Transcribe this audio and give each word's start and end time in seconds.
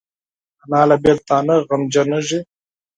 انا 0.63 0.81
له 0.89 0.95
بیلتانه 1.03 1.55
غمجنېږي 1.67 2.39